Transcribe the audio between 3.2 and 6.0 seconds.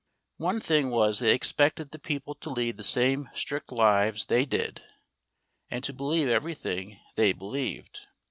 strict lives they did, and to